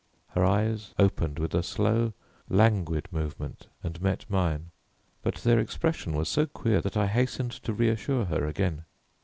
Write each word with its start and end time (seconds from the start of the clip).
Her 0.29 0.43
eyes 0.43 0.95
opened 0.97 1.37
with 1.37 1.53
a 1.53 1.61
slow 1.61 2.13
languid 2.49 3.07
movement 3.13 3.67
and 3.83 4.01
met 4.01 4.27
mine, 4.27 4.71
but 5.21 5.35
their 5.35 5.59
expression 5.59 6.13
was 6.15 6.27
so 6.27 6.47
queer 6.47 6.81
that 6.81 6.97
I 6.97 7.05
hastened 7.05 7.51
to 7.51 7.71
reassure 7.71 8.25
her 8.25 8.47
again. 8.47 8.85